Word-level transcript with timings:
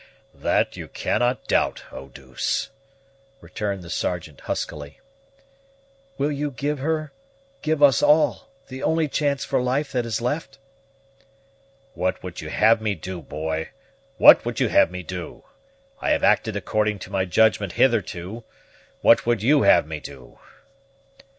"That 0.33 0.75
you 0.75 0.87
cannot 0.87 1.47
doubt, 1.47 1.83
Eau 1.91 2.07
douce," 2.07 2.71
returned 3.39 3.83
the 3.83 3.89
Sergeant 3.91 4.39
huskily. 4.41 4.99
"Will 6.17 6.31
you 6.31 6.49
give 6.49 6.79
her 6.79 7.13
give 7.61 7.83
us 7.83 8.01
all 8.01 8.49
the 8.67 8.81
only 8.81 9.07
chance 9.07 9.45
for 9.45 9.61
life 9.61 9.91
that 9.91 10.07
is 10.07 10.19
left?" 10.19 10.57
"What 11.93 12.23
would 12.23 12.41
you 12.41 12.49
have 12.49 12.81
me 12.81 12.95
do, 12.95 13.21
boy, 13.21 13.69
what 14.17 14.43
would 14.43 14.59
you 14.59 14.69
have 14.69 14.89
me 14.89 15.03
do? 15.03 15.43
I 16.01 16.09
have 16.09 16.23
acted 16.23 16.55
according 16.55 16.97
to 16.97 17.11
my 17.11 17.25
judgment 17.25 17.73
hitherto, 17.73 18.43
what 19.01 19.27
would 19.27 19.43
you 19.43 19.61
have 19.61 19.85
me 19.85 19.99
do?" 19.99 20.39